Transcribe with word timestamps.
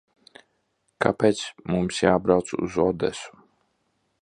Kāpēc 1.05 1.43
mums 1.73 2.01
jābrauc 2.07 2.51
uz 2.61 2.79
Odesu? 2.89 3.41